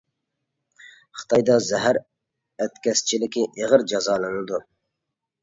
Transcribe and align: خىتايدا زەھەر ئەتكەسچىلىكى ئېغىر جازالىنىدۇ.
خىتايدا 1.19 1.57
زەھەر 1.65 1.99
ئەتكەسچىلىكى 2.65 3.45
ئېغىر 3.61 3.87
جازالىنىدۇ. 3.95 4.65